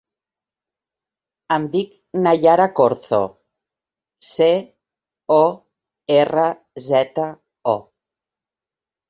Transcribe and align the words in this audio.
Em 1.55 1.67
dic 1.75 1.91
Nayara 2.27 2.65
Corzo: 2.79 3.19
ce, 4.29 4.49
o, 5.37 5.39
erra, 6.17 6.49
zeta, 6.89 7.29
o. 7.75 7.77